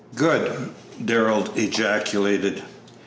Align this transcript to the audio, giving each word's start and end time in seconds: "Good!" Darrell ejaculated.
"Good!" 0.15 0.51
Darrell 1.05 1.45
ejaculated. 1.55 2.63